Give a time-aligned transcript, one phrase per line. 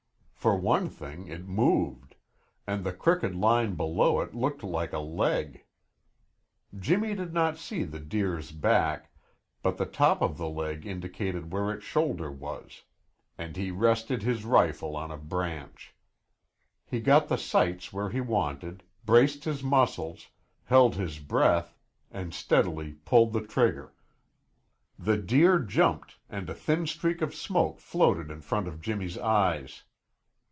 [0.33, 2.15] For one thing, it moved,
[2.65, 5.65] and the crooked line below it looked like a leg.
[6.75, 9.11] Jimmy did not see the deer's back,
[9.61, 12.81] but the top of the leg indicated where its shoulder was,
[13.37, 15.93] and he rested his rifle on a branch.
[16.87, 20.29] He got the sights where he wanted, braced his muscles,
[20.63, 21.75] held his breath,
[22.09, 23.93] and steadily pulled the trigger.
[24.97, 29.83] The deer jumped and a thin streak of smoke floated in front of Jimmy's eyes.